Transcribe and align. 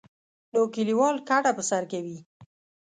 نو 0.53 0.61
کلیوال 0.73 1.15
کډه 1.27 1.51
په 1.57 1.63
سر 1.69 1.83
کوي. 1.91 2.17